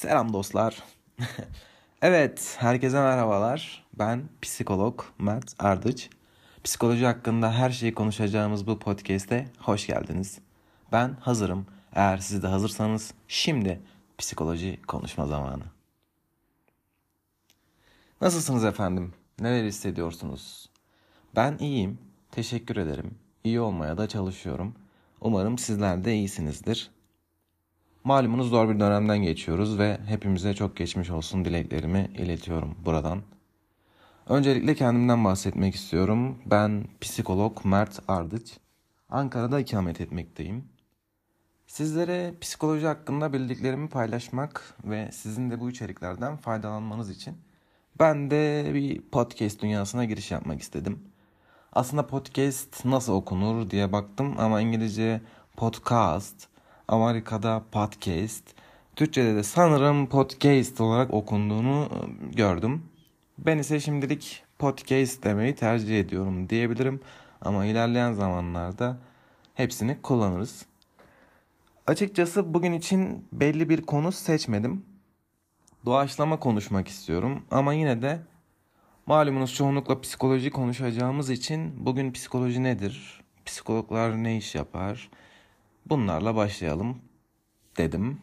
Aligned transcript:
Selam 0.00 0.32
dostlar. 0.32 0.82
evet, 2.02 2.56
herkese 2.58 3.00
merhabalar. 3.00 3.86
Ben 3.98 4.22
psikolog 4.42 5.04
Mert 5.18 5.54
Ardıç. 5.58 6.10
Psikoloji 6.64 7.06
hakkında 7.06 7.52
her 7.52 7.70
şeyi 7.70 7.94
konuşacağımız 7.94 8.66
bu 8.66 8.78
podcast'e 8.78 9.48
hoş 9.58 9.86
geldiniz. 9.86 10.38
Ben 10.92 11.16
hazırım. 11.20 11.66
Eğer 11.92 12.18
siz 12.18 12.42
de 12.42 12.46
hazırsanız 12.46 13.14
şimdi 13.28 13.80
psikoloji 14.18 14.80
konuşma 14.86 15.26
zamanı. 15.26 15.64
Nasılsınız 18.20 18.64
efendim? 18.64 19.12
Neler 19.40 19.64
hissediyorsunuz? 19.64 20.70
Ben 21.36 21.58
iyiyim. 21.58 21.98
Teşekkür 22.30 22.76
ederim. 22.76 23.18
İyi 23.44 23.60
olmaya 23.60 23.98
da 23.98 24.08
çalışıyorum. 24.08 24.74
Umarım 25.20 25.58
sizler 25.58 26.04
de 26.04 26.14
iyisinizdir. 26.14 26.90
Malumunuz 28.04 28.48
zor 28.48 28.68
bir 28.68 28.80
dönemden 28.80 29.18
geçiyoruz 29.18 29.78
ve 29.78 29.98
hepimize 30.06 30.54
çok 30.54 30.76
geçmiş 30.76 31.10
olsun 31.10 31.44
dileklerimi 31.44 32.10
iletiyorum 32.18 32.76
buradan. 32.84 33.22
Öncelikle 34.28 34.74
kendimden 34.74 35.24
bahsetmek 35.24 35.74
istiyorum. 35.74 36.38
Ben 36.46 36.84
psikolog 37.00 37.64
Mert 37.64 38.00
Ardıç. 38.08 38.56
Ankara'da 39.10 39.60
ikamet 39.60 40.00
etmekteyim. 40.00 40.64
Sizlere 41.66 42.34
psikoloji 42.40 42.86
hakkında 42.86 43.32
bildiklerimi 43.32 43.88
paylaşmak 43.88 44.74
ve 44.84 45.10
sizin 45.12 45.50
de 45.50 45.60
bu 45.60 45.70
içeriklerden 45.70 46.36
faydalanmanız 46.36 47.10
için 47.10 47.36
ben 47.98 48.30
de 48.30 48.70
bir 48.74 49.00
podcast 49.00 49.62
dünyasına 49.62 50.04
giriş 50.04 50.30
yapmak 50.30 50.60
istedim. 50.60 50.98
Aslında 51.72 52.06
podcast 52.06 52.84
nasıl 52.84 53.12
okunur 53.12 53.70
diye 53.70 53.92
baktım 53.92 54.34
ama 54.38 54.60
İngilizce 54.60 55.20
podcast 55.56 56.49
Amerika'da 56.90 57.62
podcast, 57.72 58.44
Türkçe'de 58.96 59.36
de 59.36 59.42
sanırım 59.42 60.06
podcast 60.06 60.80
olarak 60.80 61.14
okunduğunu 61.14 61.80
ıı, 61.82 62.32
gördüm. 62.32 62.82
Ben 63.38 63.58
ise 63.58 63.80
şimdilik 63.80 64.42
podcast 64.58 65.24
demeyi 65.24 65.54
tercih 65.54 66.00
ediyorum 66.00 66.48
diyebilirim 66.48 67.00
ama 67.40 67.64
ilerleyen 67.64 68.12
zamanlarda 68.12 68.98
hepsini 69.54 70.02
kullanırız. 70.02 70.66
Açıkçası 71.86 72.54
bugün 72.54 72.72
için 72.72 73.28
belli 73.32 73.68
bir 73.68 73.82
konu 73.82 74.12
seçmedim. 74.12 74.84
Doğaçlama 75.86 76.40
konuşmak 76.40 76.88
istiyorum 76.88 77.42
ama 77.50 77.74
yine 77.74 78.02
de 78.02 78.20
malumunuz 79.06 79.54
çoğunlukla 79.54 80.00
psikoloji 80.00 80.50
konuşacağımız 80.50 81.30
için 81.30 81.86
bugün 81.86 82.12
psikoloji 82.12 82.62
nedir? 82.62 83.20
Psikologlar 83.44 84.22
ne 84.22 84.36
iş 84.36 84.54
yapar? 84.54 85.10
Bunlarla 85.90 86.36
başlayalım 86.36 86.98
dedim. 87.76 88.20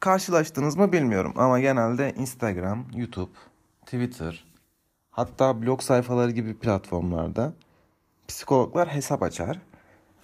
Karşılaştınız 0.00 0.76
mı 0.76 0.92
bilmiyorum 0.92 1.32
ama 1.36 1.60
genelde 1.60 2.14
Instagram, 2.16 2.86
YouTube, 2.94 3.30
Twitter, 3.84 4.44
hatta 5.10 5.62
blog 5.62 5.82
sayfaları 5.82 6.30
gibi 6.30 6.58
platformlarda 6.58 7.52
psikologlar 8.28 8.88
hesap 8.88 9.22
açar 9.22 9.60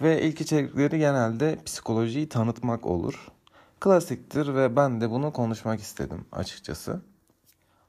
ve 0.01 0.21
ilk 0.21 0.41
içerikleri 0.41 0.99
genelde 0.99 1.59
psikolojiyi 1.65 2.29
tanıtmak 2.29 2.85
olur. 2.85 3.27
Klasiktir 3.79 4.55
ve 4.55 4.75
ben 4.75 5.01
de 5.01 5.09
bunu 5.09 5.33
konuşmak 5.33 5.79
istedim 5.79 6.25
açıkçası. 6.31 7.01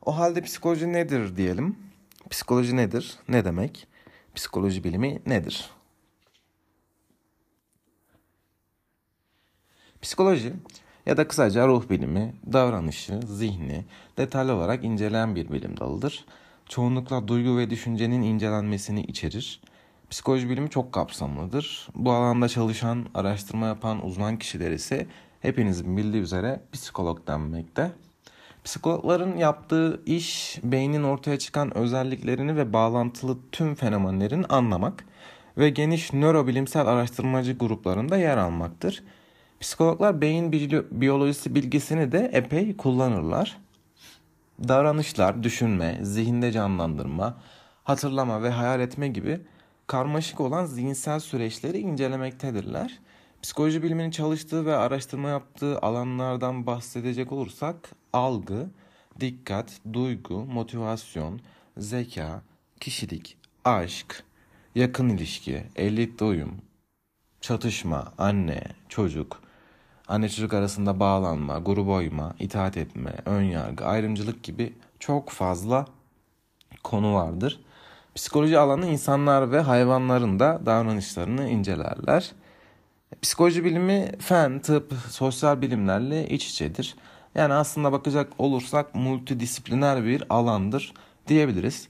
O 0.05 0.19
halde 0.19 0.43
psikoloji 0.43 0.93
nedir 0.93 1.37
diyelim. 1.37 1.79
Psikoloji 2.31 2.77
nedir? 2.77 3.19
Ne 3.29 3.45
demek? 3.45 3.89
Psikoloji 4.35 4.85
bilimi 4.85 5.23
nedir? 5.27 5.71
Psikoloji 10.05 10.53
ya 11.07 11.17
da 11.17 11.29
kısaca 11.29 11.67
ruh 11.67 11.91
bilimi, 11.91 12.35
davranışı, 12.53 13.21
zihni 13.27 13.85
detaylı 14.19 14.55
olarak 14.55 14.85
inceleyen 14.85 15.37
bir 15.37 15.53
bilim 15.53 15.81
dalıdır. 15.81 16.25
Çoğunlukla 16.69 17.29
duygu 17.29 17.59
ve 17.59 17.71
düşüncenin 17.71 18.23
incelenmesini 18.23 19.03
içerir. 19.03 19.61
Psikoloji 20.11 20.51
bilimi 20.51 20.71
çok 20.71 20.93
kapsamlıdır. 20.93 21.89
Bu 21.95 22.13
alanda 22.13 22.49
çalışan, 22.49 23.07
araştırma 23.15 23.67
yapan 23.67 24.07
uzman 24.07 24.39
kişiler 24.39 24.71
ise 24.71 25.07
hepinizin 25.41 25.97
bildiği 25.97 26.23
üzere 26.23 26.61
psikolog 26.73 27.27
denmekte. 27.27 27.91
Psikologların 28.65 29.37
yaptığı 29.37 30.03
iş 30.07 30.59
beynin 30.65 31.03
ortaya 31.03 31.39
çıkan 31.39 31.77
özelliklerini 31.77 32.57
ve 32.57 32.73
bağlantılı 32.73 33.39
tüm 33.53 33.75
fenomenlerin 33.75 34.47
anlamak 34.49 35.05
ve 35.59 35.71
geniş 35.71 36.13
nörobilimsel 36.13 36.87
araştırmacı 36.87 37.59
gruplarında 37.59 38.17
yer 38.17 38.37
almaktır. 38.37 39.03
Psikologlar 39.65 40.21
beyin 40.21 40.53
biyolojisi 40.91 41.55
bilgisini 41.55 42.13
de 42.13 42.31
epey 42.33 42.77
kullanırlar. 42.77 43.57
Davranışlar, 44.69 45.43
düşünme, 45.43 45.99
zihinde 46.03 46.53
canlandırma, 46.53 47.41
hatırlama 47.85 48.43
ve 48.43 48.51
hayal 48.51 48.81
etme 48.81 49.09
gibi 49.09 49.41
karmaşık 49.87 50.41
olan 50.41 50.65
zihinsel 50.65 51.21
süreçleri 51.21 51.79
incelemektedirler. 51.79 52.99
Psikoloji 53.43 53.83
biliminin 53.83 54.11
çalıştığı 54.11 54.67
ve 54.67 54.77
araştırma 54.77 55.29
yaptığı 55.29 55.79
alanlardan 55.79 56.67
bahsedecek 56.67 57.33
olursak 57.33 57.77
algı, 58.13 58.67
dikkat, 59.21 59.81
duygu, 59.93 60.45
motivasyon, 60.45 61.41
zeka, 61.77 62.43
kişilik, 62.81 63.37
aşk, 63.65 64.25
yakın 64.75 65.09
ilişki, 65.09 65.65
elit 65.77 66.23
uyum, 66.23 66.55
çatışma, 67.41 68.13
anne, 68.19 68.63
çocuk, 68.89 69.44
anne 70.09 70.29
çocuk 70.29 70.55
arasında 70.55 71.01
bağlanma, 71.01 71.59
gruba 71.59 71.97
uyma, 71.97 72.35
itaat 72.39 72.77
etme, 72.77 73.15
ön 73.25 73.43
yargı, 73.43 73.85
ayrımcılık 73.85 74.43
gibi 74.43 74.73
çok 74.99 75.31
fazla 75.31 75.87
konu 76.85 77.15
vardır. 77.15 77.61
Psikoloji 78.15 78.59
alanı 78.59 78.87
insanlar 78.87 79.53
ve 79.53 79.61
hayvanların 79.61 80.41
da 80.41 80.61
davranışlarını 80.67 81.49
incelerler. 81.49 82.33
Psikoloji 83.23 83.65
bilimi 83.65 84.13
fen, 84.19 84.59
tıp, 84.59 84.93
sosyal 85.11 85.63
bilimlerle 85.63 86.29
iç 86.29 86.47
içedir. 86.51 86.97
Yani 87.35 87.55
aslında 87.55 87.93
bakacak 87.93 88.33
olursak 88.39 88.95
multidisipliner 88.95 90.05
bir 90.05 90.25
alandır 90.31 90.95
diyebiliriz. 91.29 91.89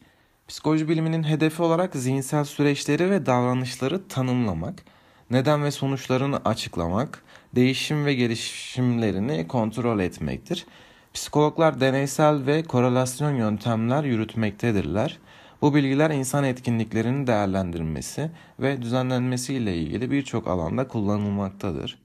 Psikoloji 0.48 0.88
biliminin 0.88 1.22
hedefi 1.22 1.62
olarak 1.62 1.97
zihinsel 1.97 2.44
süreçleri 2.44 3.10
ve 3.10 3.26
davranışları 3.26 4.08
tanımlamak, 4.08 4.82
neden 5.30 5.64
ve 5.64 5.70
sonuçlarını 5.70 6.40
açıklamak, 6.44 7.22
değişim 7.54 8.04
ve 8.04 8.14
gelişimlerini 8.14 9.48
kontrol 9.48 10.00
etmektir. 10.00 10.66
Psikologlar 11.14 11.80
deneysel 11.80 12.46
ve 12.46 12.62
korelasyon 12.62 13.34
yöntemler 13.34 14.04
yürütmektedirler. 14.04 15.18
Bu 15.62 15.74
bilgiler 15.74 16.10
insan 16.10 16.44
etkinliklerinin 16.44 17.26
değerlendirilmesi 17.26 18.30
ve 18.60 18.82
düzenlenmesi 18.82 19.54
ile 19.54 19.76
ilgili 19.76 20.10
birçok 20.10 20.48
alanda 20.48 20.88
kullanılmaktadır. 20.88 22.03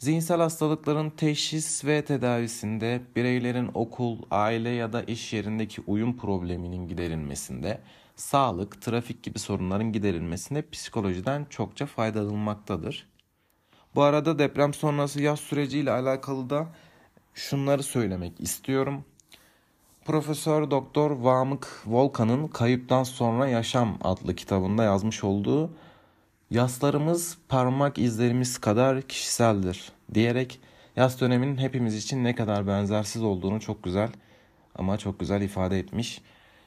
Zihinsel 0.00 0.40
hastalıkların 0.40 1.10
teşhis 1.10 1.84
ve 1.84 2.04
tedavisinde, 2.04 3.02
bireylerin 3.16 3.70
okul, 3.74 4.18
aile 4.30 4.68
ya 4.68 4.92
da 4.92 5.02
iş 5.02 5.32
yerindeki 5.32 5.82
uyum 5.86 6.16
probleminin 6.16 6.88
giderilmesinde, 6.88 7.80
sağlık, 8.16 8.82
trafik 8.82 9.22
gibi 9.22 9.38
sorunların 9.38 9.92
giderilmesinde 9.92 10.70
psikolojiden 10.70 11.46
çokça 11.50 11.86
faydalanılmaktadır. 11.86 13.08
Bu 13.94 14.02
arada 14.02 14.38
deprem 14.38 14.74
sonrası 14.74 15.22
yaz 15.22 15.40
süreciyle 15.40 15.90
alakalı 15.90 16.50
da 16.50 16.66
şunları 17.34 17.82
söylemek 17.82 18.40
istiyorum. 18.40 19.04
Profesör 20.04 20.70
Doktor 20.70 21.10
Vamık 21.10 21.82
Volkan'ın 21.86 22.48
Kayıptan 22.48 23.02
Sonra 23.02 23.48
Yaşam 23.48 23.98
adlı 24.02 24.34
kitabında 24.34 24.84
yazmış 24.84 25.24
olduğu 25.24 25.70
Yaslarımız 26.50 27.38
parmak 27.48 27.98
izlerimiz 27.98 28.58
kadar 28.58 29.02
kişiseldir 29.02 29.92
diyerek 30.14 30.60
yaz 30.96 31.20
döneminin 31.20 31.56
hepimiz 31.56 31.96
için 31.96 32.24
ne 32.24 32.34
kadar 32.34 32.66
benzersiz 32.66 33.22
olduğunu 33.22 33.60
çok 33.60 33.82
güzel 33.82 34.08
ama 34.74 34.98
çok 34.98 35.20
güzel 35.20 35.42
ifade 35.42 35.78
etmiş. 35.78 36.22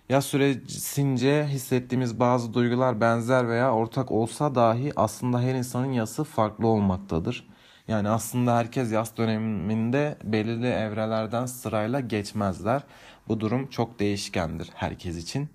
Yaz 0.10 0.26
süresince 0.26 1.46
hissettiğimiz 1.46 2.20
bazı 2.20 2.54
duygular 2.54 3.02
benzer 3.02 3.50
veya 3.50 3.74
ortak 3.74 4.12
olsa 4.12 4.56
dahi 4.56 4.92
aslında 4.96 5.42
her 5.42 5.56
insanın 5.56 5.92
yası 5.92 6.24
farklı 6.24 6.68
olmaktadır. 6.68 7.50
Yani 7.88 8.10
aslında 8.10 8.58
herkes 8.58 8.92
yaz 8.92 9.18
döneminde 9.18 10.18
belirli 10.24 10.68
evrelerden 10.68 11.46
sırayla 11.46 12.00
geçmezler. 12.00 12.84
Bu 13.28 13.40
durum 13.40 13.68
çok 13.68 14.00
değişkendir 14.00 14.70
herkes 14.74 15.18
için. 15.18 15.50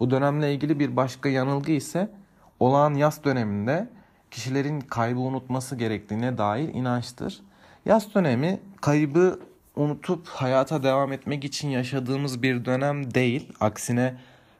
Bu 0.00 0.10
dönemle 0.10 0.54
ilgili 0.54 0.80
bir 0.80 0.96
başka 0.96 1.28
yanılgı 1.28 1.72
ise 1.72 2.10
olağan 2.60 2.94
yaz 2.94 3.24
döneminde 3.24 3.88
kişilerin 4.30 4.80
kaybı 4.80 5.20
unutması 5.20 5.76
gerektiğine 5.76 6.38
dair 6.38 6.68
inançtır. 6.68 7.40
Yaz 7.86 8.14
dönemi 8.14 8.60
kaybı 8.80 9.40
unutup 9.76 10.28
hayata 10.28 10.82
devam 10.82 11.12
etmek 11.12 11.44
için 11.44 11.68
yaşadığımız 11.68 12.42
bir 12.42 12.64
dönem 12.64 13.14
değil. 13.14 13.52
Aksine 13.60 14.14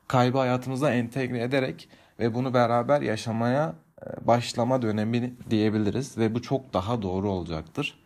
kaybı 0.08 0.38
hayatımıza 0.38 0.90
entegre 0.90 1.42
ederek 1.42 1.88
ve 2.18 2.34
bunu 2.34 2.54
beraber 2.54 3.00
yaşamaya 3.00 3.74
e, 4.02 4.26
başlama 4.26 4.82
dönemi 4.82 5.34
diyebiliriz 5.50 6.18
ve 6.18 6.34
bu 6.34 6.42
çok 6.42 6.74
daha 6.74 7.02
doğru 7.02 7.30
olacaktır. 7.30 7.98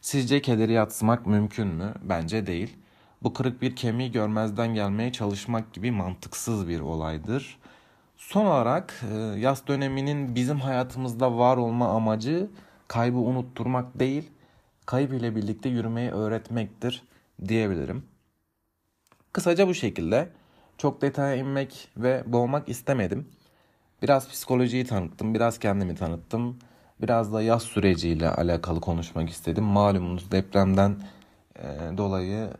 Sizce 0.00 0.42
kederi 0.42 0.72
yatsımak 0.72 1.26
mümkün 1.26 1.66
mü? 1.66 1.94
Bence 2.02 2.46
değil. 2.46 2.76
Bu 3.22 3.32
kırık 3.32 3.62
bir 3.62 3.76
kemiği 3.76 4.12
görmezden 4.12 4.74
gelmeye 4.74 5.12
çalışmak 5.12 5.72
gibi 5.72 5.90
mantıksız 5.90 6.68
bir 6.68 6.80
olaydır. 6.80 7.58
Son 8.16 8.46
olarak 8.46 9.04
e, 9.12 9.16
yaz 9.16 9.66
döneminin 9.66 10.34
bizim 10.34 10.60
hayatımızda 10.60 11.38
var 11.38 11.56
olma 11.56 11.88
amacı 11.88 12.50
kaybı 12.88 13.18
unutturmak 13.18 13.98
değil, 13.98 14.30
kayıp 14.86 15.12
ile 15.12 15.36
birlikte 15.36 15.68
yürümeyi 15.68 16.10
öğretmektir 16.10 17.02
diyebilirim. 17.48 18.04
Kısaca 19.32 19.68
bu 19.68 19.74
şekilde 19.74 20.28
çok 20.78 21.02
detaya 21.02 21.36
inmek 21.36 21.88
ve 21.96 22.24
boğmak 22.26 22.68
istemedim. 22.68 23.28
Biraz 24.02 24.28
psikolojiyi 24.28 24.84
tanıttım, 24.84 25.34
biraz 25.34 25.58
kendimi 25.58 25.94
tanıttım. 25.94 26.58
Biraz 27.02 27.32
da 27.32 27.42
yaz 27.42 27.62
süreciyle 27.62 28.30
alakalı 28.30 28.80
konuşmak 28.80 29.30
istedim. 29.30 29.64
Malumunuz 29.64 30.30
depremden 30.30 30.96
e, 31.56 31.66
dolayı 31.96 32.50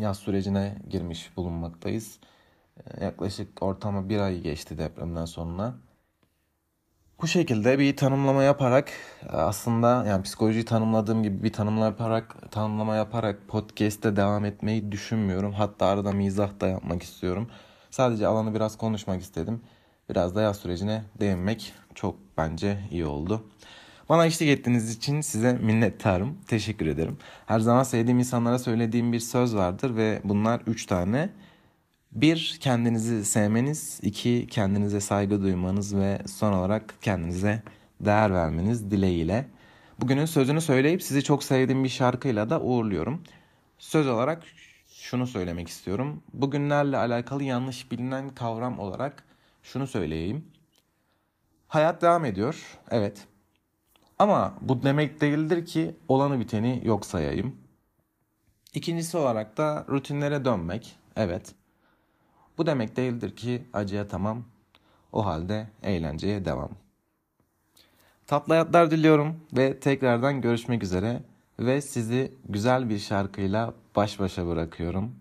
yaz 0.00 0.18
sürecine 0.18 0.78
girmiş 0.90 1.36
bulunmaktayız. 1.36 2.18
Yaklaşık 3.00 3.62
ortama 3.62 4.08
bir 4.08 4.18
ay 4.18 4.40
geçti 4.40 4.78
depremden 4.78 5.24
sonra. 5.24 5.74
Bu 7.22 7.26
şekilde 7.26 7.78
bir 7.78 7.96
tanımlama 7.96 8.42
yaparak 8.42 8.92
aslında 9.28 10.04
yani 10.06 10.22
psikolojiyi 10.22 10.64
tanımladığım 10.64 11.22
gibi 11.22 11.42
bir 11.42 11.52
tanımlama 11.52 11.86
yaparak 11.86 12.52
tanımlama 12.52 12.96
yaparak 12.96 13.48
podcast'te 13.48 14.16
devam 14.16 14.44
etmeyi 14.44 14.92
düşünmüyorum. 14.92 15.52
Hatta 15.52 15.86
arada 15.86 16.12
mizah 16.12 16.60
da 16.60 16.68
yapmak 16.68 17.02
istiyorum. 17.02 17.50
Sadece 17.90 18.26
alanı 18.26 18.54
biraz 18.54 18.78
konuşmak 18.78 19.22
istedim. 19.22 19.60
Biraz 20.10 20.34
da 20.34 20.42
yaz 20.42 20.56
sürecine 20.56 21.02
değinmek 21.20 21.72
çok 21.94 22.16
bence 22.38 22.78
iyi 22.90 23.06
oldu. 23.06 23.44
Bana 24.08 24.26
eşlik 24.26 24.48
ettiğiniz 24.48 24.96
için 24.96 25.20
size 25.20 25.52
minnettarım. 25.52 26.38
Teşekkür 26.46 26.86
ederim. 26.86 27.18
Her 27.46 27.60
zaman 27.60 27.82
sevdiğim 27.82 28.18
insanlara 28.18 28.58
söylediğim 28.58 29.12
bir 29.12 29.20
söz 29.20 29.56
vardır 29.56 29.96
ve 29.96 30.20
bunlar 30.24 30.60
üç 30.66 30.86
tane. 30.86 31.30
Bir, 32.12 32.58
kendinizi 32.60 33.24
sevmeniz. 33.24 34.00
iki 34.02 34.46
kendinize 34.50 35.00
saygı 35.00 35.42
duymanız 35.42 35.96
ve 35.96 36.22
son 36.26 36.52
olarak 36.52 36.94
kendinize 37.02 37.62
değer 38.00 38.34
vermeniz 38.34 38.90
dileğiyle. 38.90 39.48
Bugünün 40.00 40.24
sözünü 40.24 40.60
söyleyip 40.60 41.02
sizi 41.02 41.24
çok 41.24 41.44
sevdiğim 41.44 41.84
bir 41.84 41.88
şarkıyla 41.88 42.50
da 42.50 42.60
uğurluyorum. 42.60 43.22
Söz 43.78 44.06
olarak 44.08 44.42
şunu 44.88 45.26
söylemek 45.26 45.68
istiyorum. 45.68 46.22
Bugünlerle 46.32 46.96
alakalı 46.96 47.44
yanlış 47.44 47.90
bilinen 47.92 48.28
kavram 48.28 48.78
olarak 48.78 49.24
şunu 49.62 49.86
söyleyeyim. 49.86 50.44
Hayat 51.68 52.02
devam 52.02 52.24
ediyor. 52.24 52.78
Evet. 52.90 53.26
Ama 54.18 54.54
bu 54.60 54.82
demek 54.82 55.20
değildir 55.20 55.66
ki 55.66 55.96
olanı 56.08 56.40
biteni 56.40 56.82
yok 56.84 57.06
sayayım. 57.06 57.56
İkincisi 58.74 59.16
olarak 59.16 59.56
da 59.56 59.86
rutinlere 59.88 60.44
dönmek. 60.44 60.96
Evet. 61.16 61.54
Bu 62.60 62.66
demek 62.66 62.96
değildir 62.96 63.36
ki 63.36 63.62
acıya 63.72 64.08
tamam. 64.08 64.44
O 65.12 65.26
halde 65.26 65.68
eğlenceye 65.82 66.44
devam. 66.44 66.70
Tatlı 68.26 68.54
hayatlar 68.54 68.90
diliyorum 68.90 69.40
ve 69.56 69.80
tekrardan 69.80 70.40
görüşmek 70.40 70.82
üzere 70.82 71.22
ve 71.58 71.80
sizi 71.80 72.32
güzel 72.48 72.88
bir 72.88 72.98
şarkıyla 72.98 73.74
baş 73.96 74.20
başa 74.20 74.46
bırakıyorum. 74.46 75.14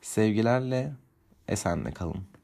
Sevgilerle 0.00 0.92
esenle 1.48 1.90
kalın. 1.90 2.37